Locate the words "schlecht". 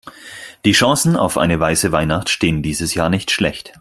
3.29-3.69